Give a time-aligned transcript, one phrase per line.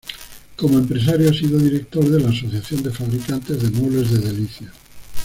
[0.55, 4.73] Como empresario ha sido director de la Asociación de Fabricantes de Muebles de Delicias.